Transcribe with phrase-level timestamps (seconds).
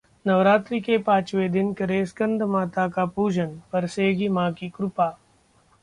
[0.27, 5.17] नवरात्रि के पांचवें दिन करें स्कंदमाता का पूजन, बरसेगी मां की कृपा